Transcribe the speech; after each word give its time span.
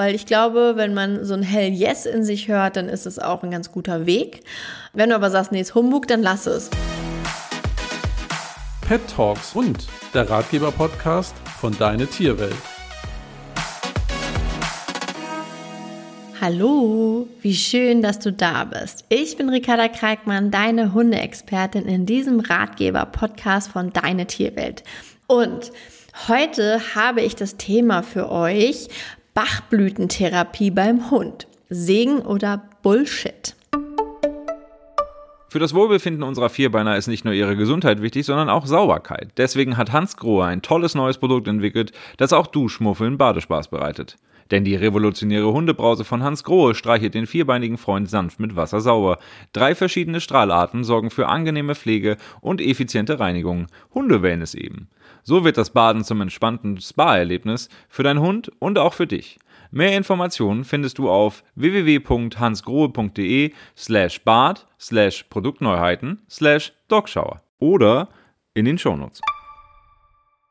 weil 0.00 0.14
ich 0.14 0.24
glaube, 0.24 0.76
wenn 0.76 0.94
man 0.94 1.26
so 1.26 1.34
ein 1.34 1.42
Hell 1.42 1.68
Yes 1.68 2.06
in 2.06 2.24
sich 2.24 2.48
hört, 2.48 2.76
dann 2.76 2.88
ist 2.88 3.04
es 3.04 3.18
auch 3.18 3.42
ein 3.42 3.50
ganz 3.50 3.70
guter 3.70 4.06
Weg. 4.06 4.40
Wenn 4.94 5.10
du 5.10 5.14
aber 5.14 5.28
sagst, 5.28 5.52
nee, 5.52 5.60
ist 5.60 5.74
Humbug, 5.74 6.08
dann 6.08 6.22
lass 6.22 6.46
es. 6.46 6.70
Pet 8.88 9.02
Talks 9.14 9.54
und 9.54 9.88
der 10.14 10.30
Ratgeber-Podcast 10.30 11.34
von 11.60 11.76
Deine 11.76 12.06
Tierwelt. 12.06 12.56
Hallo, 16.40 17.28
wie 17.42 17.54
schön, 17.54 18.00
dass 18.00 18.18
du 18.20 18.32
da 18.32 18.64
bist. 18.64 19.04
Ich 19.10 19.36
bin 19.36 19.50
Ricarda 19.50 19.88
Kreikmann, 19.88 20.50
deine 20.50 20.94
Hundeexpertin 20.94 21.84
in 21.84 22.06
diesem 22.06 22.40
Ratgeber-Podcast 22.40 23.70
von 23.70 23.92
Deine 23.92 24.26
Tierwelt. 24.26 24.82
Und 25.26 25.72
heute 26.26 26.80
habe 26.94 27.20
ich 27.20 27.36
das 27.36 27.58
Thema 27.58 28.02
für 28.02 28.30
euch 28.30 28.88
Bachblütentherapie 29.34 30.70
beim 30.70 31.10
Hund. 31.10 31.46
Segen 31.68 32.20
oder 32.20 32.62
Bullshit? 32.82 33.54
Für 35.50 35.58
das 35.58 35.74
Wohlbefinden 35.74 36.22
unserer 36.22 36.48
Vierbeiner 36.48 36.96
ist 36.96 37.08
nicht 37.08 37.24
nur 37.24 37.34
ihre 37.34 37.56
Gesundheit 37.56 38.00
wichtig, 38.02 38.24
sondern 38.24 38.48
auch 38.48 38.66
Sauberkeit. 38.66 39.32
Deswegen 39.36 39.76
hat 39.76 39.90
Hans 39.90 40.16
Grohe 40.16 40.44
ein 40.44 40.62
tolles 40.62 40.94
neues 40.94 41.18
Produkt 41.18 41.48
entwickelt, 41.48 41.90
das 42.18 42.32
auch 42.32 42.46
Duschmuffeln 42.46 43.18
Badespaß 43.18 43.66
bereitet. 43.66 44.16
Denn 44.52 44.62
die 44.62 44.76
revolutionäre 44.76 45.52
Hundebrause 45.52 46.04
von 46.04 46.22
Hans 46.22 46.44
Grohe 46.44 46.76
streichelt 46.76 47.14
den 47.14 47.26
vierbeinigen 47.26 47.78
Freund 47.78 48.08
sanft 48.08 48.38
mit 48.38 48.54
Wasser 48.54 48.80
sauber. 48.80 49.18
Drei 49.52 49.74
verschiedene 49.74 50.20
Strahlarten 50.20 50.84
sorgen 50.84 51.10
für 51.10 51.26
angenehme 51.26 51.74
Pflege 51.74 52.16
und 52.40 52.60
effiziente 52.60 53.18
Reinigung. 53.18 53.66
Hundewellness 53.92 54.54
eben. 54.54 54.86
So 55.24 55.42
wird 55.44 55.58
das 55.58 55.70
Baden 55.70 56.04
zum 56.04 56.20
entspannten 56.20 56.80
Spa-Erlebnis 56.80 57.70
für 57.88 58.04
deinen 58.04 58.20
Hund 58.20 58.52
und 58.60 58.78
auch 58.78 58.94
für 58.94 59.08
dich. 59.08 59.40
Mehr 59.70 59.96
Informationen 59.96 60.64
findest 60.64 60.98
du 60.98 61.08
auf 61.08 61.44
www.hansgrohe.de 61.54 63.52
slash 63.76 64.22
bad 64.24 64.66
slash 64.78 65.24
Produktneuheiten 65.24 66.22
slash 66.28 66.72
Dogschauer 66.88 67.42
oder 67.58 68.08
in 68.54 68.64
den 68.64 68.78
Shownotes. 68.78 69.20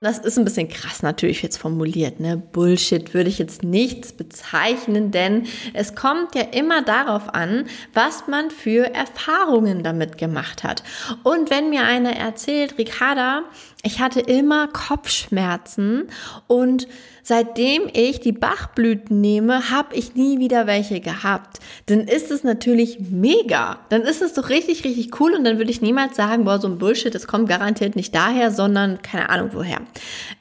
Das 0.02 0.18
ist 0.18 0.38
ein 0.40 0.46
bisschen 0.46 0.70
krass 0.70 1.04
natürlich 1.04 1.42
jetzt 1.42 1.58
formuliert, 1.58 2.22
ne? 2.22 2.38
Bullshit 2.38 3.14
würde 3.14 3.30
ich 3.30 3.38
jetzt 3.38 3.64
nichts 3.64 4.14
bezeichnen, 4.14 5.12
denn 5.12 5.46
es 5.74 5.94
kommt 5.94 6.36
ja 6.36 6.44
immer 6.44 6.82
darauf 6.82 7.34
an, 7.34 7.66
was 7.94 8.26
man 8.28 8.50
für 8.50 8.96
Erfahrungen 8.96 9.84
damit 9.84 10.18
gemacht 10.18 10.64
hat. 10.64 10.84
Und 11.24 11.50
wenn 11.50 11.70
mir 11.70 11.84
einer 11.84 12.16
erzählt, 12.16 12.78
Ricarda, 12.78 13.44
ich 13.84 14.00
hatte 14.00 14.22
immer 14.22 14.70
Kopfschmerzen 14.70 16.08
und 16.48 16.88
seitdem 17.24 17.84
ich 17.94 18.20
die 18.20 18.32
Bachblüten 18.32 19.22
nehme, 19.22 19.70
habe 19.70 19.96
ich 19.96 20.16
nie 20.16 20.40
wieder 20.40 20.66
welche 20.66 21.00
gehabt. 21.00 21.60
Dann 21.86 22.02
ist 22.02 22.32
es 22.32 22.44
natürlich 22.44 23.00
mega. 23.00 23.80
Dann 23.90 24.02
ist 24.02 24.22
es 24.22 24.34
doch 24.34 24.50
richtig, 24.50 24.84
richtig 24.84 25.20
cool 25.20 25.34
und 25.34 25.44
dann 25.44 25.58
würde 25.58 25.72
ich 25.72 25.82
niemals 25.82 26.16
sagen, 26.16 26.46
boah, 26.46 26.60
so 26.60 26.68
ein 26.68 26.78
Bullshit, 26.78 27.14
das 27.14 27.28
kommt 27.28 27.48
garantiert 27.48 27.96
nicht 27.96 28.16
daher, 28.16 28.52
sondern 28.52 29.02
keine 29.02 29.30
Ahnung 29.30 29.52
woher. 29.54 29.80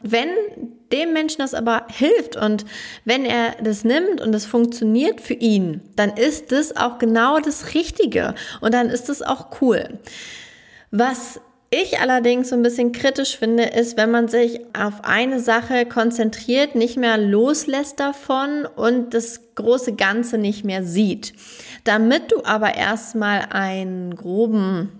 Wenn 0.02 0.28
dem 0.92 1.12
Menschen 1.12 1.40
das 1.40 1.54
aber 1.54 1.86
hilft 1.90 2.36
und 2.36 2.64
wenn 3.04 3.24
er 3.24 3.56
das 3.62 3.84
nimmt 3.84 4.20
und 4.20 4.34
es 4.34 4.46
funktioniert 4.46 5.20
für 5.20 5.34
ihn, 5.34 5.82
dann 5.96 6.10
ist 6.10 6.52
das 6.52 6.76
auch 6.76 6.98
genau 6.98 7.40
das 7.40 7.74
Richtige 7.74 8.34
und 8.60 8.72
dann 8.72 8.88
ist 8.88 9.08
es 9.08 9.22
auch 9.22 9.60
cool. 9.60 9.98
Was 10.90 11.40
ich 11.70 12.00
allerdings 12.00 12.48
so 12.48 12.56
ein 12.56 12.62
bisschen 12.62 12.92
kritisch 12.92 13.36
finde, 13.36 13.64
ist, 13.64 13.98
wenn 13.98 14.10
man 14.10 14.28
sich 14.28 14.60
auf 14.74 15.04
eine 15.04 15.38
Sache 15.38 15.84
konzentriert, 15.84 16.74
nicht 16.74 16.96
mehr 16.96 17.18
loslässt 17.18 18.00
davon 18.00 18.64
und 18.64 19.12
das 19.12 19.54
große 19.54 19.94
Ganze 19.94 20.38
nicht 20.38 20.64
mehr 20.64 20.82
sieht. 20.82 21.34
Damit 21.84 22.32
du 22.32 22.42
aber 22.44 22.74
erstmal 22.74 23.48
einen 23.50 24.16
groben 24.16 24.98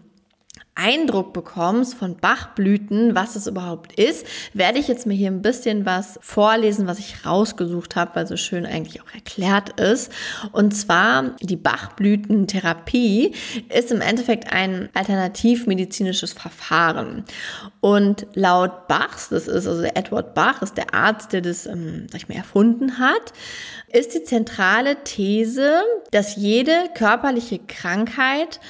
Eindruck 0.78 1.32
bekommst 1.32 1.94
von 1.94 2.16
Bachblüten, 2.16 3.14
was 3.16 3.34
es 3.34 3.48
überhaupt 3.48 3.98
ist, 3.98 4.24
werde 4.54 4.78
ich 4.78 4.86
jetzt 4.86 5.06
mir 5.06 5.14
hier 5.14 5.30
ein 5.30 5.42
bisschen 5.42 5.84
was 5.84 6.18
vorlesen, 6.22 6.86
was 6.86 7.00
ich 7.00 7.26
rausgesucht 7.26 7.96
habe, 7.96 8.14
weil 8.14 8.26
so 8.28 8.36
schön 8.36 8.64
eigentlich 8.64 9.02
auch 9.02 9.12
erklärt 9.12 9.80
ist. 9.80 10.12
Und 10.52 10.72
zwar 10.72 11.36
die 11.42 11.56
Bachblütentherapie 11.56 13.34
ist 13.68 13.90
im 13.90 14.00
Endeffekt 14.00 14.52
ein 14.52 14.88
alternativmedizinisches 14.94 16.32
Verfahren. 16.32 17.24
Und 17.80 18.28
laut 18.34 18.86
Bachs, 18.86 19.30
das 19.30 19.48
ist 19.48 19.66
also 19.66 19.82
Edward 19.82 20.34
Bach, 20.34 20.62
ist 20.62 20.76
der 20.76 20.94
Arzt, 20.94 21.32
der 21.32 21.40
das, 21.40 21.66
ähm, 21.66 22.06
sag 22.10 22.22
ich 22.22 22.28
mal, 22.28 22.36
erfunden 22.36 22.98
hat, 22.98 23.32
ist 23.92 24.14
die 24.14 24.22
zentrale 24.22 25.02
These, 25.02 25.82
dass 26.12 26.36
jede 26.36 26.72
körperliche 26.94 27.58
Krankheit 27.58 28.60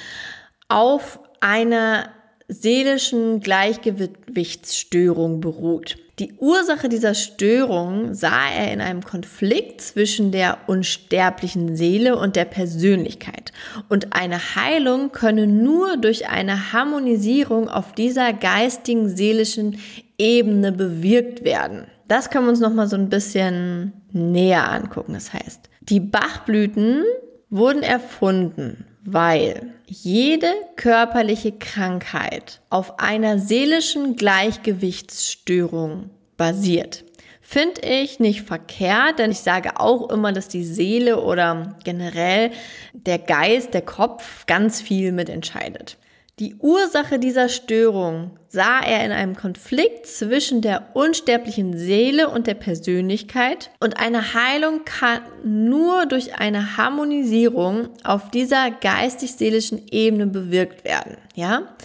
auf 0.69 1.19
einer 1.41 2.09
seelischen 2.47 3.39
Gleichgewichtsstörung 3.41 5.39
beruht. 5.39 5.97
Die 6.17 6.33
Ursache 6.37 6.89
dieser 6.89 7.13
Störung 7.13 8.13
sah 8.13 8.49
er 8.53 8.73
in 8.73 8.81
einem 8.81 9.03
Konflikt 9.03 9.79
zwischen 9.79 10.31
der 10.33 10.57
unsterblichen 10.67 11.77
Seele 11.77 12.17
und 12.17 12.35
der 12.35 12.43
Persönlichkeit. 12.45 13.53
Und 13.87 14.13
eine 14.13 14.55
Heilung 14.55 15.13
könne 15.13 15.47
nur 15.47 15.95
durch 15.95 16.27
eine 16.27 16.73
Harmonisierung 16.73 17.69
auf 17.69 17.93
dieser 17.93 18.33
geistigen, 18.33 19.15
seelischen 19.15 19.79
Ebene 20.17 20.73
bewirkt 20.73 21.45
werden. 21.45 21.85
Das 22.09 22.29
können 22.29 22.45
wir 22.45 22.49
uns 22.49 22.59
nochmal 22.59 22.87
so 22.87 22.97
ein 22.97 23.09
bisschen 23.09 23.93
näher 24.11 24.69
angucken. 24.69 25.13
Das 25.13 25.31
heißt, 25.31 25.69
die 25.81 26.01
Bachblüten 26.01 27.05
wurden 27.49 27.83
erfunden, 27.83 28.85
weil 29.03 29.73
jede 29.85 30.51
körperliche 30.75 31.51
Krankheit 31.51 32.61
auf 32.69 32.99
einer 32.99 33.39
seelischen 33.39 34.15
Gleichgewichtsstörung 34.15 36.09
basiert. 36.37 37.05
Finde 37.41 37.81
ich 37.81 38.19
nicht 38.19 38.43
verkehrt, 38.43 39.17
denn 39.17 39.31
ich 39.31 39.39
sage 39.39 39.79
auch 39.79 40.11
immer, 40.11 40.31
dass 40.31 40.49
die 40.49 40.63
Seele 40.63 41.19
oder 41.21 41.77
generell 41.83 42.51
der 42.93 43.17
Geist, 43.17 43.73
der 43.73 43.81
Kopf 43.81 44.45
ganz 44.45 44.81
viel 44.81 45.11
mitentscheidet. 45.11 45.97
Die 46.39 46.55
Ursache 46.55 47.19
dieser 47.19 47.49
Störung 47.49 48.31
sah 48.47 48.79
er 48.79 49.05
in 49.05 49.11
einem 49.11 49.35
Konflikt 49.35 50.07
zwischen 50.07 50.61
der 50.61 50.95
unsterblichen 50.95 51.77
Seele 51.77 52.29
und 52.29 52.47
der 52.47 52.53
Persönlichkeit 52.53 53.71
und 53.81 53.99
eine 53.99 54.33
Heilung 54.33 54.85
kann 54.85 55.19
nur 55.43 56.05
durch 56.05 56.35
eine 56.35 56.77
Harmonisierung 56.77 57.89
auf 58.05 58.31
dieser 58.31 58.71
geistig-seelischen 58.71 59.87
Ebene 59.91 60.27
bewirkt 60.27 60.85
werden. 60.85 61.17
Ja? 61.35 61.75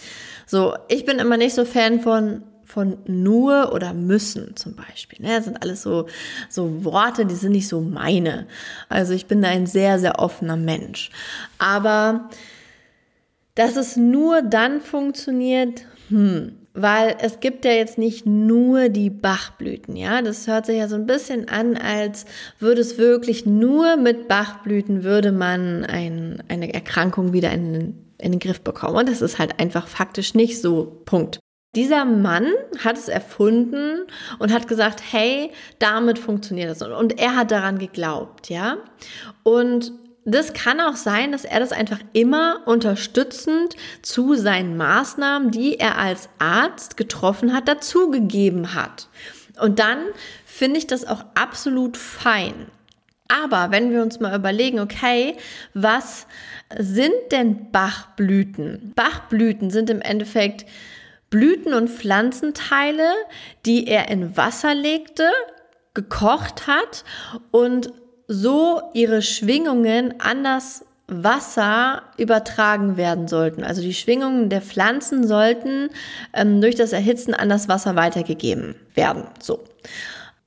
So, 0.47 0.73
ich 0.87 1.03
bin 1.03 1.19
immer 1.19 1.35
nicht 1.35 1.53
so 1.53 1.65
Fan 1.65 1.99
von 1.99 2.43
von 2.63 2.97
nur 3.05 3.71
oder 3.73 3.93
müssen 3.93 4.55
zum 4.55 4.75
Beispiel. 4.75 5.23
Ne? 5.23 5.35
Das 5.35 5.45
sind 5.45 5.61
alles 5.61 5.83
so, 5.83 6.07
so 6.49 6.83
Worte, 6.83 7.25
die 7.25 7.35
sind 7.35 7.51
nicht 7.51 7.67
so 7.67 7.79
meine. 7.79 8.47
Also 8.89 9.13
ich 9.13 9.27
bin 9.27 9.45
ein 9.45 9.67
sehr, 9.67 9.99
sehr 9.99 10.19
offener 10.19 10.57
Mensch. 10.57 11.11
Aber 11.59 12.29
dass 13.55 13.75
es 13.75 13.97
nur 13.97 14.41
dann 14.41 14.81
funktioniert, 14.81 15.85
hm, 16.09 16.53
weil 16.73 17.15
es 17.21 17.39
gibt 17.39 17.65
ja 17.65 17.71
jetzt 17.71 17.97
nicht 17.97 18.25
nur 18.25 18.89
die 18.89 19.09
Bachblüten, 19.09 19.95
ja. 19.95 20.21
Das 20.21 20.45
hört 20.47 20.65
sich 20.65 20.77
ja 20.77 20.87
so 20.87 20.95
ein 20.95 21.07
bisschen 21.07 21.47
an, 21.47 21.77
als 21.77 22.25
würde 22.59 22.81
es 22.81 22.97
wirklich 22.97 23.45
nur 23.45 23.95
mit 23.95 24.27
Bachblüten 24.27 25.03
würde 25.03 25.31
man 25.31 25.85
ein, 25.85 26.43
eine 26.49 26.73
Erkrankung 26.73 27.33
wieder 27.33 27.51
in 27.51 28.05
in 28.17 28.31
den 28.31 28.39
Griff 28.39 28.61
bekommen. 28.61 28.97
Und 28.97 29.09
das 29.09 29.21
ist 29.21 29.39
halt 29.39 29.59
einfach 29.59 29.87
faktisch 29.87 30.33
nicht 30.33 30.61
so. 30.61 31.01
Punkt. 31.05 31.39
Dieser 31.75 32.05
Mann 32.05 32.47
hat 32.83 32.97
es 32.97 33.09
erfunden 33.09 34.05
und 34.39 34.53
hat 34.53 34.67
gesagt, 34.67 35.01
hey, 35.11 35.51
damit 35.77 36.17
funktioniert 36.17 36.69
das. 36.69 36.81
Und 36.81 37.19
er 37.19 37.35
hat 37.35 37.51
daran 37.51 37.79
geglaubt, 37.79 38.49
ja. 38.49 38.77
Und 39.43 39.91
das 40.25 40.53
kann 40.53 40.81
auch 40.81 40.95
sein, 40.95 41.31
dass 41.31 41.45
er 41.45 41.59
das 41.59 41.71
einfach 41.71 41.99
immer 42.13 42.61
unterstützend 42.65 43.75
zu 44.01 44.33
seinen 44.33 44.75
Maßnahmen, 44.75 45.51
die 45.51 45.79
er 45.79 45.99
als 45.99 46.29
Arzt 46.39 46.97
getroffen 46.97 47.53
hat, 47.53 47.67
dazugegeben 47.67 48.73
hat. 48.73 49.07
Und 49.61 49.79
dann 49.79 49.99
finde 50.45 50.79
ich 50.79 50.87
das 50.87 51.05
auch 51.05 51.23
absolut 51.35 51.95
fein. 51.95 52.67
Aber 53.27 53.71
wenn 53.71 53.91
wir 53.91 54.01
uns 54.01 54.19
mal 54.19 54.35
überlegen, 54.35 54.79
okay, 54.79 55.37
was 55.73 56.25
sind 56.77 57.13
denn 57.31 57.71
Bachblüten? 57.71 58.93
Bachblüten 58.95 59.69
sind 59.69 59.89
im 59.89 60.01
Endeffekt 60.01 60.65
Blüten 61.29 61.73
und 61.73 61.89
Pflanzenteile, 61.89 63.09
die 63.65 63.87
er 63.87 64.09
in 64.09 64.37
Wasser 64.37 64.73
legte, 64.73 65.29
gekocht 65.93 66.67
hat 66.67 67.03
und 67.51 67.91
so 68.27 68.81
ihre 68.93 69.21
Schwingungen 69.21 70.19
an 70.19 70.43
das 70.43 70.85
Wasser 71.07 72.01
übertragen 72.17 72.97
werden 72.97 73.27
sollten. 73.27 73.63
Also 73.63 73.81
die 73.81 73.93
Schwingungen 73.93 74.49
der 74.49 74.61
Pflanzen 74.61 75.27
sollten 75.27 75.89
ähm, 76.33 76.61
durch 76.61 76.75
das 76.75 76.93
Erhitzen 76.93 77.35
an 77.35 77.49
das 77.49 77.67
Wasser 77.67 77.95
weitergegeben 77.95 78.75
werden. 78.95 79.25
So. 79.39 79.63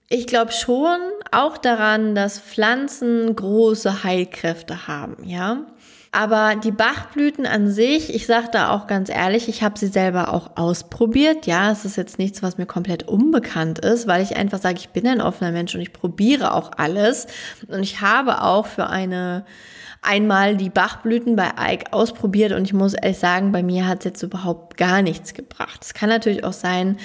ich 0.09 0.27
glaube 0.27 0.53
schon 0.53 0.99
auch 1.31 1.59
daran, 1.59 2.15
dass 2.15 2.41
Pflanzen 2.41 3.37
große 3.37 4.03
Heilkräfte 4.03 4.89
haben, 4.89 5.25
ja. 5.25 5.65
Aber 6.11 6.57
die 6.57 6.71
Bachblüten 6.71 7.47
an 7.47 7.71
sich, 7.71 8.15
ich 8.15 8.27
sage 8.27 8.49
da 8.51 8.71
auch 8.71 8.87
ganz 8.87 9.11
ehrlich, 9.11 9.49
ich 9.49 9.63
habe 9.63 9.79
sie 9.79 9.89
selber 9.89 10.33
auch 10.33 10.57
ausprobiert. 10.57 11.47
Ja, 11.47 11.71
es 11.71 11.85
ist 11.85 11.97
jetzt 11.97 12.19
nichts, 12.19 12.43
was 12.43 12.57
mir 12.57 12.67
komplett 12.67 13.07
unbekannt 13.07 13.79
ist, 13.81 14.07
weil 14.07 14.23
ich 14.23 14.37
einfach 14.37 14.59
sage, 14.59 14.79
ich 14.79 14.89
bin 14.91 15.07
ein 15.07 15.21
offener 15.21 15.53
Mensch 15.53 15.75
und 15.75 15.81
ich 15.83 15.93
probiere 15.93 16.55
auch 16.55 16.73
alles. 16.77 17.27
Und 17.69 17.83
ich 17.83 18.01
habe 18.01 18.43
auch 18.43 18.67
für 18.67 18.89
eine 18.89 19.45
einmal 20.01 20.57
die 20.57 20.71
Bachblüten 20.71 21.37
bei 21.37 21.51
Ike 21.59 21.93
ausprobiert 21.93 22.53
und 22.53 22.65
ich 22.65 22.73
muss 22.73 22.95
ehrlich 22.95 23.19
sagen, 23.19 23.53
bei 23.53 23.63
mir 23.63 23.87
hat 23.87 23.99
es 23.99 24.05
jetzt 24.05 24.23
überhaupt 24.23 24.77
gar 24.77 25.03
nichts 25.03 25.35
gebracht. 25.35 25.81
Es 25.83 25.93
kann 25.93 26.09
natürlich 26.09 26.45
auch 26.45 26.53
sein, 26.53 26.99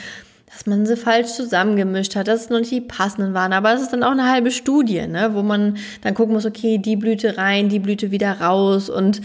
dass 0.53 0.65
man 0.65 0.85
sie 0.85 0.95
falsch 0.95 1.29
zusammengemischt 1.29 2.15
hat, 2.15 2.27
dass 2.27 2.41
es 2.41 2.49
noch 2.49 2.59
nicht 2.59 2.71
die 2.71 2.81
passenden 2.81 3.33
waren. 3.33 3.53
Aber 3.53 3.73
es 3.73 3.81
ist 3.81 3.93
dann 3.93 4.03
auch 4.03 4.11
eine 4.11 4.29
halbe 4.29 4.51
Studie, 4.51 5.07
ne, 5.07 5.31
wo 5.33 5.41
man 5.41 5.77
dann 6.01 6.13
gucken 6.13 6.33
muss, 6.33 6.45
okay, 6.45 6.77
die 6.77 6.95
Blüte 6.95 7.37
rein, 7.37 7.69
die 7.69 7.79
Blüte 7.79 8.11
wieder 8.11 8.39
raus 8.39 8.89
und 8.89 9.21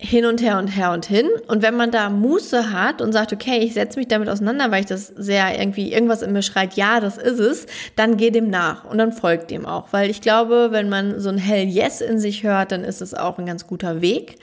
hin 0.00 0.26
und 0.26 0.40
her 0.40 0.58
und 0.58 0.68
her 0.68 0.92
und 0.92 1.06
hin. 1.06 1.28
Und 1.48 1.62
wenn 1.62 1.76
man 1.76 1.90
da 1.90 2.08
Muße 2.08 2.72
hat 2.72 3.02
und 3.02 3.12
sagt, 3.12 3.32
okay, 3.32 3.58
ich 3.58 3.74
setze 3.74 3.98
mich 3.98 4.06
damit 4.06 4.28
auseinander, 4.28 4.70
weil 4.70 4.80
ich 4.80 4.86
das 4.86 5.08
sehr 5.08 5.58
irgendwie 5.58 5.92
irgendwas 5.92 6.22
in 6.22 6.32
mir 6.32 6.42
schreit, 6.42 6.74
ja, 6.74 7.00
das 7.00 7.18
ist 7.18 7.40
es, 7.40 7.66
dann 7.96 8.16
geh 8.16 8.30
dem 8.30 8.48
nach 8.48 8.84
und 8.84 8.98
dann 8.98 9.12
folgt 9.12 9.50
dem 9.50 9.66
auch. 9.66 9.88
Weil 9.90 10.08
ich 10.08 10.20
glaube, 10.20 10.68
wenn 10.70 10.88
man 10.88 11.18
so 11.18 11.30
ein 11.30 11.38
Hell 11.38 11.66
Yes 11.66 12.00
in 12.00 12.20
sich 12.20 12.44
hört, 12.44 12.70
dann 12.70 12.84
ist 12.84 13.02
es 13.02 13.12
auch 13.12 13.38
ein 13.38 13.46
ganz 13.46 13.66
guter 13.66 14.00
Weg. 14.00 14.36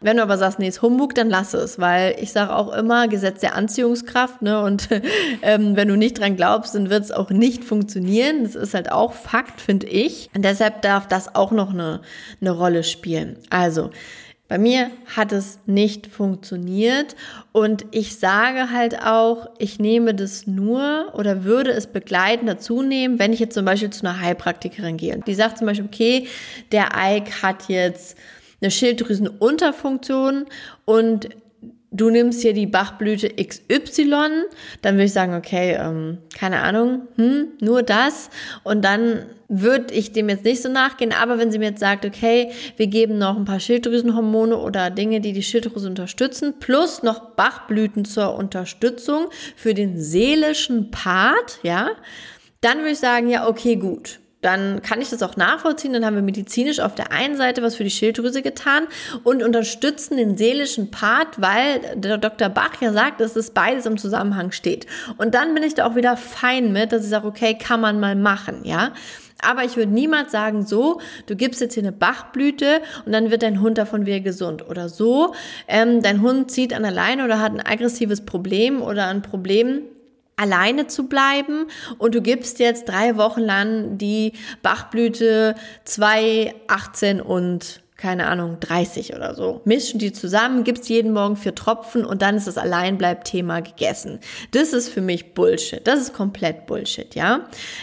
Wenn 0.00 0.16
du 0.16 0.22
aber 0.22 0.38
sagst, 0.38 0.60
nee, 0.60 0.68
ist 0.68 0.80
Humbug, 0.80 1.16
dann 1.16 1.28
lass 1.28 1.54
es, 1.54 1.80
weil 1.80 2.14
ich 2.20 2.30
sage 2.30 2.54
auch 2.54 2.72
immer, 2.72 3.08
Gesetz 3.08 3.40
der 3.40 3.56
Anziehungskraft, 3.56 4.42
ne? 4.42 4.62
Und 4.62 4.88
ähm, 5.42 5.74
wenn 5.74 5.88
du 5.88 5.96
nicht 5.96 6.20
dran 6.20 6.36
glaubst, 6.36 6.76
dann 6.76 6.88
wird 6.88 7.02
es 7.02 7.10
auch 7.10 7.30
nicht 7.30 7.64
funktionieren. 7.64 8.44
Das 8.44 8.54
ist 8.54 8.74
halt 8.74 8.92
auch 8.92 9.12
Fakt, 9.12 9.60
finde 9.60 9.88
ich. 9.88 10.30
Und 10.36 10.44
deshalb 10.44 10.82
darf 10.82 11.08
das 11.08 11.34
auch 11.34 11.50
noch 11.50 11.70
eine, 11.70 12.00
eine 12.40 12.52
Rolle 12.52 12.84
spielen. 12.84 13.38
Also, 13.50 13.90
bei 14.50 14.58
mir 14.58 14.90
hat 15.06 15.30
es 15.30 15.60
nicht 15.66 16.08
funktioniert 16.08 17.14
und 17.52 17.86
ich 17.92 18.18
sage 18.18 18.72
halt 18.72 19.00
auch, 19.00 19.48
ich 19.58 19.78
nehme 19.78 20.12
das 20.12 20.48
nur 20.48 21.12
oder 21.14 21.44
würde 21.44 21.70
es 21.70 21.86
begleitend 21.86 22.48
dazu 22.48 22.82
nehmen, 22.82 23.20
wenn 23.20 23.32
ich 23.32 23.38
jetzt 23.38 23.54
zum 23.54 23.64
Beispiel 23.64 23.90
zu 23.90 24.04
einer 24.04 24.20
Heilpraktikerin 24.20 24.96
gehe. 24.96 25.20
Die 25.24 25.34
sagt 25.34 25.58
zum 25.58 25.68
Beispiel, 25.68 25.86
okay, 25.86 26.26
der 26.72 26.88
Ike 26.96 27.42
hat 27.42 27.68
jetzt 27.68 28.18
eine 28.60 28.72
Schilddrüsenunterfunktion 28.72 30.46
und 30.84 31.28
du 31.90 32.10
nimmst 32.10 32.42
hier 32.42 32.52
die 32.52 32.66
Bachblüte 32.66 33.28
XY, 33.28 34.44
dann 34.82 34.94
würde 34.94 35.04
ich 35.04 35.12
sagen, 35.12 35.34
okay, 35.34 35.76
ähm, 35.78 36.18
keine 36.36 36.62
Ahnung, 36.62 37.08
hm, 37.16 37.48
nur 37.60 37.82
das. 37.82 38.30
Und 38.62 38.84
dann 38.84 39.26
würde 39.48 39.92
ich 39.94 40.12
dem 40.12 40.28
jetzt 40.28 40.44
nicht 40.44 40.62
so 40.62 40.68
nachgehen. 40.68 41.12
Aber 41.12 41.38
wenn 41.38 41.50
sie 41.50 41.58
mir 41.58 41.70
jetzt 41.70 41.80
sagt, 41.80 42.04
okay, 42.04 42.52
wir 42.76 42.86
geben 42.86 43.18
noch 43.18 43.36
ein 43.36 43.44
paar 43.44 43.60
Schilddrüsenhormone 43.60 44.56
oder 44.56 44.90
Dinge, 44.90 45.20
die 45.20 45.32
die 45.32 45.42
Schilddrüse 45.42 45.88
unterstützen, 45.88 46.54
plus 46.60 47.02
noch 47.02 47.30
Bachblüten 47.30 48.04
zur 48.04 48.34
Unterstützung 48.34 49.28
für 49.56 49.74
den 49.74 50.00
seelischen 50.00 50.90
Part, 50.90 51.58
ja, 51.62 51.90
dann 52.60 52.78
würde 52.78 52.92
ich 52.92 52.98
sagen, 52.98 53.28
ja, 53.28 53.48
okay, 53.48 53.76
gut 53.76 54.20
dann 54.40 54.82
kann 54.82 55.00
ich 55.00 55.10
das 55.10 55.22
auch 55.22 55.36
nachvollziehen. 55.36 55.92
Dann 55.92 56.04
haben 56.04 56.16
wir 56.16 56.22
medizinisch 56.22 56.80
auf 56.80 56.94
der 56.94 57.12
einen 57.12 57.36
Seite 57.36 57.62
was 57.62 57.76
für 57.76 57.84
die 57.84 57.90
Schilddrüse 57.90 58.42
getan 58.42 58.86
und 59.22 59.42
unterstützen 59.42 60.16
den 60.16 60.36
seelischen 60.36 60.90
Part, 60.90 61.40
weil 61.40 61.80
der 61.94 62.18
Dr. 62.18 62.48
Bach 62.48 62.80
ja 62.80 62.92
sagt, 62.92 63.20
dass 63.20 63.36
es 63.36 63.50
beides 63.50 63.86
im 63.86 63.98
Zusammenhang 63.98 64.52
steht. 64.52 64.86
Und 65.18 65.34
dann 65.34 65.54
bin 65.54 65.62
ich 65.62 65.74
da 65.74 65.86
auch 65.86 65.96
wieder 65.96 66.16
fein 66.16 66.72
mit, 66.72 66.92
dass 66.92 67.04
ich 67.04 67.10
sage, 67.10 67.26
okay, 67.26 67.54
kann 67.54 67.80
man 67.80 68.00
mal 68.00 68.16
machen, 68.16 68.64
ja. 68.64 68.92
Aber 69.42 69.64
ich 69.64 69.76
würde 69.76 69.92
niemals 69.92 70.32
sagen, 70.32 70.66
so, 70.66 71.00
du 71.26 71.34
gibst 71.34 71.62
jetzt 71.62 71.72
hier 71.72 71.82
eine 71.82 71.92
Bachblüte 71.92 72.82
und 73.06 73.12
dann 73.12 73.30
wird 73.30 73.42
dein 73.42 73.62
Hund 73.62 73.78
davon 73.78 74.04
wieder 74.04 74.20
gesund. 74.20 74.68
Oder 74.68 74.90
so, 74.90 75.34
ähm, 75.66 76.02
dein 76.02 76.20
Hund 76.20 76.50
zieht 76.50 76.74
an 76.74 76.84
alleine 76.84 77.24
oder 77.24 77.40
hat 77.40 77.52
ein 77.52 77.64
aggressives 77.64 78.20
Problem 78.20 78.82
oder 78.82 79.06
ein 79.06 79.22
Problem, 79.22 79.82
alleine 80.40 80.86
zu 80.86 81.06
bleiben. 81.06 81.66
Und 81.98 82.14
du 82.14 82.22
gibst 82.22 82.58
jetzt 82.58 82.88
drei 82.88 83.16
Wochen 83.16 83.40
lang 83.40 83.98
die 83.98 84.32
Bachblüte 84.62 85.54
2, 85.84 86.54
18 86.68 87.20
und 87.20 87.82
keine 88.00 88.26
Ahnung, 88.26 88.58
30 88.60 89.14
oder 89.14 89.34
so. 89.34 89.60
Mischen 89.64 89.98
die 89.98 90.12
zusammen, 90.12 90.64
gibt's 90.64 90.88
jeden 90.88 91.12
Morgen 91.12 91.36
vier 91.36 91.54
Tropfen 91.54 92.04
und 92.04 92.22
dann 92.22 92.36
ist 92.36 92.46
das 92.46 92.56
Alleinbleib-Thema 92.56 93.60
gegessen. 93.60 94.20
Das 94.52 94.72
ist 94.72 94.88
für 94.88 95.02
mich 95.02 95.34
Bullshit. 95.34 95.86
Das 95.86 96.00
ist 96.00 96.14
komplett 96.14 96.66
Bullshit, 96.66 97.14
ja. 97.14 97.40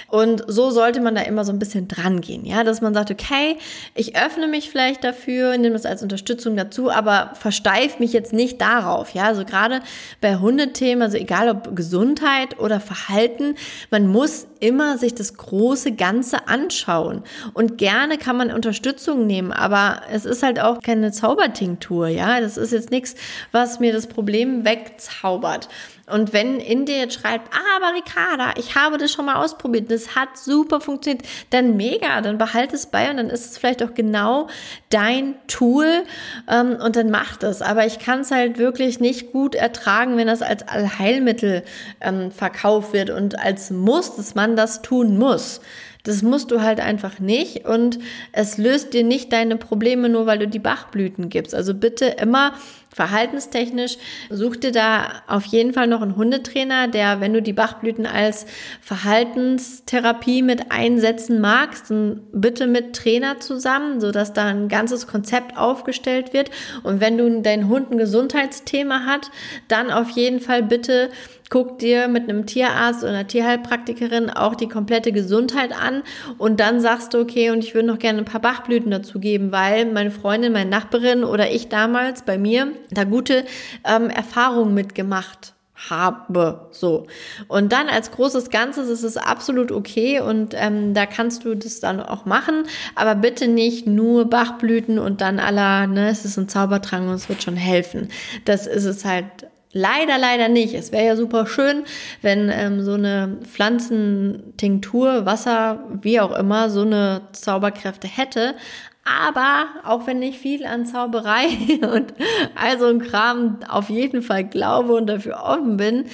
Und 0.08 0.44
so 0.48 0.72
sollte 0.72 1.02
man 1.02 1.14
da 1.14 1.22
immer 1.22 1.46
so 1.46 1.52
ein 1.52 1.60
bisschen 1.60 1.88
dran 1.88 2.22
gehen, 2.22 2.46
ja, 2.46 2.64
dass 2.64 2.82
man 2.82 2.94
sagt, 2.94 3.12
okay, 3.12 3.58
ich 3.94 4.18
öffne 4.18 4.48
mich 4.48 4.72
vielleicht 4.72 5.04
dafür, 5.04 5.56
nehme 5.58 5.74
das 5.74 5.86
als 5.86 6.02
Unterstützung 6.02 6.58
dazu, 6.58 6.90
aber 6.90 7.32
versteif 7.36 8.00
mich 8.00 8.12
jetzt 8.12 8.34
nicht 8.34 8.60
darauf, 8.60 9.14
ja. 9.14 9.26
Also 9.26 9.46
gerade 9.46 9.82
bei 10.20 10.38
Hundethemen, 10.38 11.04
also 11.04 11.18
egal 11.18 11.50
ob 11.50 11.76
Gesundheit 11.76 12.60
oder 12.60 12.80
Verhalten, 12.80 13.56
man 13.92 14.08
muss 14.08 14.48
immer 14.60 14.98
sich 14.98 15.14
das 15.14 15.36
große 15.36 15.92
Ganze 15.92 16.48
anschauen. 16.48 17.24
Und 17.54 17.78
gerne 17.78 18.18
kann 18.18 18.38
man 18.38 18.52
Unterstützung 18.52 19.28
nehmen, 19.28 19.52
aber 19.52 20.02
es 20.12 20.26
ist 20.26 20.44
halt 20.44 20.60
auch 20.60 20.82
keine 20.82 21.12
Zaubertinktur, 21.12 22.08
ja. 22.08 22.40
Das 22.40 22.58
ist 22.58 22.72
jetzt 22.72 22.92
nichts, 22.92 23.16
was 23.52 23.80
mir 23.80 23.94
das 23.94 24.08
Problem 24.08 24.66
wegzaubert. 24.66 25.70
Und 26.10 26.32
wenn 26.32 26.62
in 26.62 26.86
dir 26.86 27.00
jetzt 27.00 27.16
schreibt, 27.16 27.54
ah, 27.54 27.76
aber 27.76 27.98
Ricarda, 27.98 28.54
ich 28.58 28.76
habe 28.76 28.98
das 28.98 29.12
schon 29.12 29.26
mal 29.26 29.44
ausprobiert, 29.44 29.92
das 29.92 30.16
hat 30.16 30.38
super 30.38 30.80
funktioniert, 30.80 31.28
dann 31.50 31.76
mega, 31.76 32.22
dann 32.22 32.38
behalte 32.38 32.76
es 32.76 32.86
bei 32.86 33.10
und 33.10 33.18
dann 33.18 33.30
ist 33.30 33.52
es 33.52 33.58
vielleicht 33.58 33.84
auch 33.84 33.94
genau 33.94 34.48
dein 34.90 35.36
Tool 35.48 36.06
ähm, 36.50 36.78
und 36.82 36.96
dann 36.96 37.12
mach 37.12 37.36
das. 37.36 37.62
Aber 37.62 37.86
ich 37.86 38.00
kann 38.00 38.22
es 38.22 38.32
halt 38.32 38.58
wirklich 38.58 39.02
nicht 39.02 39.34
gut 39.34 39.54
ertragen, 39.54 40.16
wenn 40.16 40.28
das 40.28 40.42
als 40.42 40.66
Allheilmittel 40.66 41.64
ähm, 42.00 42.32
verkauft 42.32 42.94
wird 42.94 43.10
und 43.10 43.38
als 43.38 43.70
Muss, 43.70 44.16
dass 44.16 44.34
man 44.34 44.56
das 44.56 44.82
tun 44.82 45.18
muss. 45.18 45.60
Das 46.08 46.22
musst 46.22 46.52
du 46.52 46.62
halt 46.62 46.80
einfach 46.80 47.20
nicht 47.20 47.66
und 47.66 48.00
es 48.32 48.58
löst 48.58 48.94
dir 48.94 49.04
nicht 49.04 49.34
deine 49.34 49.58
Probleme 49.58 50.10
nur, 50.10 50.26
weil 50.26 50.40
du 50.40 50.48
die 50.48 50.60
Bachblüten 50.60 51.30
gibst. 51.30 51.54
Also 51.54 51.74
bitte 51.74 52.06
immer 52.06 52.54
verhaltenstechnisch 52.98 53.98
such 54.32 54.56
dir 54.56 54.72
da 54.72 55.22
auf 55.28 55.46
jeden 55.46 55.72
Fall 55.72 55.86
noch 55.86 56.02
einen 56.02 56.16
Hundetrainer, 56.16 56.88
der, 56.88 57.22
wenn 57.22 57.32
du 57.32 57.44
die 57.44 57.54
Bachblüten 57.54 58.08
als 58.08 58.48
Verhaltenstherapie 58.82 60.42
mit 60.42 60.72
einsetzen 60.72 61.40
magst, 61.40 61.92
dann 61.92 62.22
bitte 62.32 62.66
mit 62.66 62.96
Trainer 62.96 63.40
zusammen, 63.40 64.02
sodass 64.02 64.34
da 64.34 64.46
ein 64.46 64.68
ganzes 64.68 65.06
Konzept 65.06 65.58
aufgestellt 65.58 66.34
wird. 66.34 66.50
Und 66.82 67.00
wenn 67.00 67.20
du 67.20 67.42
dein 67.42 67.68
Hund 67.68 67.92
ein 67.92 68.00
Gesundheitsthema 68.00 69.06
hat, 69.06 69.30
dann 69.68 69.92
auf 69.92 70.10
jeden 70.10 70.40
Fall 70.40 70.64
bitte 70.64 71.12
guck 71.50 71.80
dir 71.80 72.08
mit 72.08 72.24
einem 72.24 72.46
Tierarzt 72.46 73.04
oder 73.04 73.14
einer 73.14 73.28
Tierheilpraktikerin 73.28 74.30
auch 74.30 74.56
die 74.56 74.68
komplette 74.68 75.12
Gesundheit 75.12 75.72
an 75.72 76.04
und 76.38 76.60
dann 76.60 76.82
sagst 76.82 77.14
du, 77.14 77.20
okay, 77.20 77.52
und 77.52 77.64
ich 77.64 77.74
würde 77.74 77.88
noch 77.88 78.00
gerne 78.00 78.20
ein 78.20 78.26
paar 78.26 78.42
Bachblüten 78.42 78.92
dazu 78.92 79.20
geben, 79.20 79.52
weil 79.52 79.86
meine 79.86 80.12
Freundin, 80.12 80.54
meine 80.54 80.70
Nachbarin 80.70 81.24
oder 81.24 81.52
ich 81.52 81.70
damals 81.70 82.24
bei 82.24 82.38
mir 82.38 82.74
da 82.92 83.04
gute 83.04 83.46
ähm, 83.86 84.10
Erfahrungen 84.10 84.74
mitgemacht 84.74 85.54
habe. 85.90 86.68
So. 86.72 87.06
Und 87.48 87.72
dann 87.72 87.88
als 87.88 88.12
großes 88.12 88.50
Ganzes 88.50 88.90
ist 88.90 89.04
es 89.04 89.16
absolut 89.16 89.72
okay 89.72 90.20
und 90.20 90.56
ähm, 90.58 90.94
da 90.94 91.06
kannst 91.06 91.46
du 91.46 91.56
das 91.56 91.80
dann 91.80 92.02
auch 92.02 92.26
machen, 92.26 92.64
aber 92.96 93.16
bitte 93.16 93.48
nicht 93.48 93.86
nur 93.86 94.26
Bachblüten 94.26 95.00
und 95.00 95.22
dann 95.22 95.40
aller, 95.40 95.88
ne, 95.88 96.10
es 96.10 96.26
ist 96.26 96.38
ein 96.38 96.50
Zaubertrank 96.50 97.08
und 97.08 97.14
es 97.14 97.30
wird 97.30 97.44
schon 97.44 97.58
helfen. 97.58 98.10
Das 98.46 98.66
ist 98.66 98.86
es 98.86 99.06
halt 99.06 99.48
Leider, 99.74 100.18
leider 100.18 100.48
nicht. 100.48 100.74
Es 100.74 100.92
wäre 100.92 101.06
ja 101.06 101.16
super 101.16 101.46
schön, 101.46 101.84
wenn 102.22 102.50
ähm, 102.50 102.84
so 102.84 102.94
eine 102.94 103.38
Pflanzentinktur, 103.44 105.26
Wasser, 105.26 105.84
wie 106.02 106.20
auch 106.20 106.32
immer, 106.38 106.70
so 106.70 106.82
eine 106.82 107.22
Zauberkräfte 107.34 108.08
hätte. 108.08 108.56
Aber 109.04 109.68
auch 109.84 110.08
wenn 110.08 110.22
ich 110.22 110.38
viel 110.38 110.66
an 110.66 110.86
Zauberei 110.86 111.48
und 111.94 112.14
all 112.56 112.80
so 112.80 112.88
ein 112.88 113.00
Kram 113.00 113.60
auf 113.70 113.90
jeden 113.90 114.22
Fall 114.22 114.46
glaube 114.46 114.94
und 114.94 115.08
dafür 115.08 115.44
offen 115.44 115.78
bin, 115.78 116.06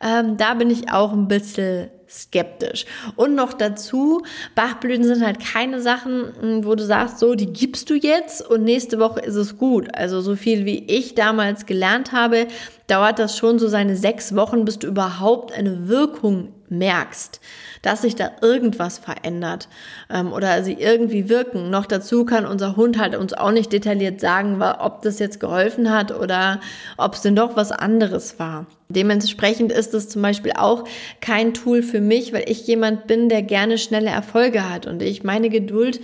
ähm, 0.00 0.36
da 0.36 0.54
bin 0.54 0.70
ich 0.70 0.92
auch 0.92 1.12
ein 1.12 1.28
bisschen 1.28 1.88
skeptisch. 2.08 2.86
Und 3.16 3.34
noch 3.34 3.52
dazu, 3.52 4.22
Bachblüten 4.54 5.04
sind 5.04 5.24
halt 5.24 5.40
keine 5.40 5.80
Sachen, 5.80 6.32
hm, 6.40 6.64
wo 6.64 6.74
du 6.74 6.84
sagst, 6.84 7.18
so, 7.18 7.34
die 7.34 7.52
gibst 7.52 7.90
du 7.90 7.94
jetzt 7.94 8.42
und 8.48 8.64
nächste 8.64 8.98
Woche 8.98 9.20
ist 9.20 9.34
es 9.34 9.58
gut. 9.58 9.88
Also 9.94 10.20
so 10.20 10.36
viel 10.36 10.64
wie 10.64 10.84
ich 10.86 11.14
damals 11.14 11.66
gelernt 11.66 12.12
habe, 12.12 12.46
dauert 12.86 13.18
das 13.18 13.36
schon 13.36 13.58
so 13.58 13.68
seine 13.68 13.96
sechs 13.96 14.34
Wochen, 14.36 14.64
bis 14.64 14.78
du 14.78 14.86
überhaupt 14.86 15.52
eine 15.52 15.88
Wirkung 15.88 16.52
merkst, 16.68 17.40
dass 17.82 18.02
sich 18.02 18.16
da 18.16 18.30
irgendwas 18.40 18.98
verändert 18.98 19.68
ähm, 20.10 20.32
oder 20.32 20.62
sie 20.62 20.74
irgendwie 20.74 21.28
wirken. 21.28 21.70
Noch 21.70 21.86
dazu 21.86 22.24
kann 22.24 22.46
unser 22.46 22.76
Hund 22.76 22.98
halt 22.98 23.16
uns 23.16 23.32
auch 23.32 23.52
nicht 23.52 23.72
detailliert 23.72 24.20
sagen, 24.20 24.62
ob 24.62 25.02
das 25.02 25.18
jetzt 25.18 25.40
geholfen 25.40 25.90
hat 25.90 26.12
oder 26.12 26.60
ob 26.96 27.14
es 27.14 27.22
denn 27.22 27.36
doch 27.36 27.56
was 27.56 27.72
anderes 27.72 28.38
war. 28.38 28.66
Dementsprechend 28.88 29.72
ist 29.72 29.94
es 29.94 30.08
zum 30.08 30.22
Beispiel 30.22 30.52
auch 30.56 30.84
kein 31.20 31.54
Tool 31.54 31.82
für 31.82 32.00
mich, 32.00 32.32
weil 32.32 32.44
ich 32.48 32.66
jemand 32.66 33.06
bin, 33.06 33.28
der 33.28 33.42
gerne 33.42 33.78
schnelle 33.78 34.10
Erfolge 34.10 34.70
hat 34.70 34.86
und 34.86 35.02
ich 35.02 35.24
meine 35.24 35.50
Geduld 35.50 36.00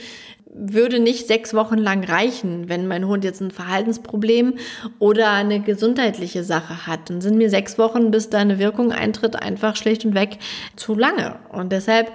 würde 0.54 0.98
nicht 0.98 1.26
sechs 1.26 1.54
Wochen 1.54 1.78
lang 1.78 2.04
reichen, 2.04 2.68
wenn 2.68 2.86
mein 2.86 3.06
Hund 3.06 3.24
jetzt 3.24 3.40
ein 3.40 3.50
Verhaltensproblem 3.50 4.54
oder 4.98 5.30
eine 5.30 5.60
gesundheitliche 5.60 6.44
Sache 6.44 6.86
hat. 6.86 7.08
Dann 7.08 7.22
sind 7.22 7.38
mir 7.38 7.48
sechs 7.48 7.78
Wochen, 7.78 8.10
bis 8.10 8.28
da 8.28 8.38
eine 8.38 8.58
Wirkung 8.58 8.92
eintritt, 8.92 9.36
einfach 9.36 9.76
schlicht 9.76 10.04
und 10.04 10.14
weg 10.14 10.38
zu 10.76 10.94
lange. 10.94 11.36
Und 11.50 11.72
deshalb 11.72 12.12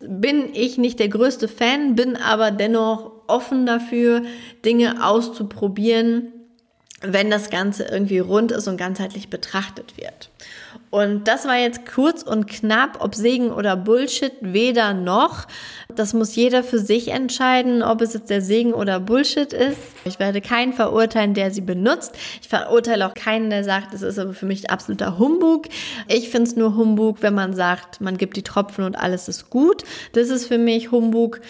bin 0.00 0.50
ich 0.52 0.78
nicht 0.78 0.98
der 0.98 1.08
größte 1.08 1.46
Fan, 1.46 1.94
bin 1.94 2.16
aber 2.16 2.50
dennoch 2.50 3.12
offen 3.28 3.66
dafür, 3.66 4.22
Dinge 4.64 5.06
auszuprobieren, 5.06 6.32
wenn 7.02 7.30
das 7.30 7.50
Ganze 7.50 7.84
irgendwie 7.84 8.18
rund 8.18 8.52
ist 8.52 8.68
und 8.68 8.76
ganzheitlich 8.76 9.28
betrachtet 9.28 9.96
wird. 9.96 10.30
Und 10.90 11.26
das 11.26 11.46
war 11.46 11.56
jetzt 11.56 11.84
kurz 11.84 12.22
und 12.22 12.46
knapp, 12.46 12.98
ob 13.00 13.14
Segen 13.14 13.50
oder 13.50 13.76
Bullshit, 13.76 14.32
weder 14.40 14.94
noch. 14.94 15.46
Das 15.94 16.14
muss 16.14 16.36
jeder 16.36 16.62
für 16.62 16.78
sich 16.78 17.08
entscheiden, 17.08 17.82
ob 17.82 18.00
es 18.00 18.14
jetzt 18.14 18.30
der 18.30 18.40
Segen 18.40 18.72
oder 18.72 19.00
Bullshit 19.00 19.52
ist. 19.52 19.78
Ich 20.04 20.18
werde 20.18 20.40
keinen 20.40 20.72
verurteilen, 20.72 21.34
der 21.34 21.50
sie 21.50 21.60
benutzt. 21.60 22.14
Ich 22.40 22.48
verurteile 22.48 23.06
auch 23.06 23.14
keinen, 23.14 23.50
der 23.50 23.64
sagt, 23.64 23.94
es 23.94 24.02
ist 24.02 24.18
aber 24.18 24.32
für 24.32 24.46
mich 24.46 24.70
absoluter 24.70 25.18
Humbug. 25.18 25.66
Ich 26.08 26.30
finde 26.30 26.50
es 26.50 26.56
nur 26.56 26.76
Humbug, 26.76 27.20
wenn 27.20 27.34
man 27.34 27.54
sagt, 27.54 28.00
man 28.00 28.16
gibt 28.16 28.36
die 28.36 28.42
Tropfen 28.42 28.84
und 28.84 28.96
alles 28.96 29.28
ist 29.28 29.50
gut. 29.50 29.82
Das 30.12 30.28
ist 30.28 30.46
für 30.46 30.58
mich 30.58 30.92
Humbug. 30.92 31.40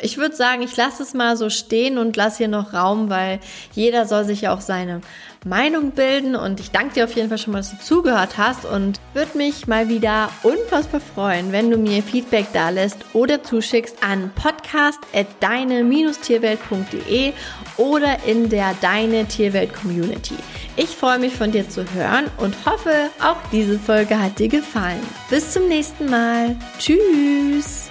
Ich 0.00 0.16
würde 0.16 0.34
sagen, 0.34 0.62
ich 0.62 0.76
lasse 0.76 1.02
es 1.02 1.14
mal 1.14 1.36
so 1.36 1.50
stehen 1.50 1.98
und 1.98 2.16
lasse 2.16 2.38
hier 2.38 2.48
noch 2.48 2.72
Raum, 2.72 3.10
weil 3.10 3.40
jeder 3.72 4.06
soll 4.06 4.24
sich 4.24 4.42
ja 4.42 4.54
auch 4.54 4.60
seine 4.60 5.00
Meinung 5.46 5.92
bilden 5.92 6.34
und 6.34 6.60
ich 6.60 6.70
danke 6.70 6.94
dir 6.94 7.04
auf 7.04 7.14
jeden 7.14 7.28
Fall 7.28 7.38
schon 7.38 7.52
mal, 7.52 7.60
dass 7.60 7.70
du 7.70 7.78
zugehört 7.78 8.36
hast 8.36 8.64
und 8.64 8.95
würde 9.14 9.38
mich 9.38 9.66
mal 9.66 9.88
wieder 9.88 10.28
unfassbar 10.42 11.00
freuen, 11.00 11.50
wenn 11.52 11.70
du 11.70 11.78
mir 11.78 12.02
Feedback 12.02 12.46
da 12.52 12.68
lässt 12.70 12.98
oder 13.12 13.40
zuschickst 13.42 14.02
an 14.02 14.32
podcast.deine-tierwelt.de 14.34 17.32
oder 17.76 18.24
in 18.26 18.48
der 18.48 18.74
Deine 18.80 19.26
Tierwelt 19.26 19.74
Community. 19.74 20.36
Ich 20.76 20.90
freue 20.90 21.18
mich 21.18 21.34
von 21.34 21.50
dir 21.52 21.68
zu 21.68 21.84
hören 21.94 22.26
und 22.36 22.54
hoffe, 22.66 23.10
auch 23.22 23.38
diese 23.50 23.78
Folge 23.78 24.22
hat 24.22 24.38
dir 24.38 24.48
gefallen. 24.48 25.00
Bis 25.30 25.52
zum 25.52 25.68
nächsten 25.68 26.10
Mal. 26.10 26.56
Tschüss. 26.78 27.88